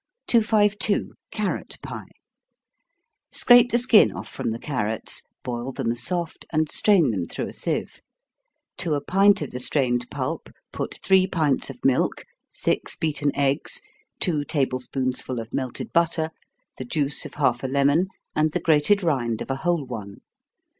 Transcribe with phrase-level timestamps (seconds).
[0.25, 1.13] 252.
[1.29, 2.09] Carrot Pie.
[3.31, 7.53] Scrape the skin off from the carrots, boil them soft, and strain them through a
[7.53, 8.01] sieve.
[8.77, 13.79] To a pint of the strained pulp put three pints of milk, six beaten eggs,
[14.19, 16.31] two table spoonsful of melted butter,
[16.79, 20.21] the juice of half a lemon, and the grated rind of a whole one.